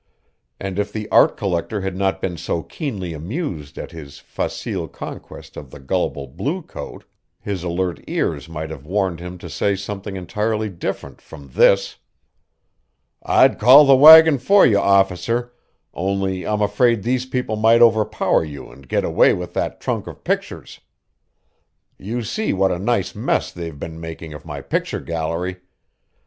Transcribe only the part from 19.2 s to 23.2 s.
with that trunk of pictures. You see what a nice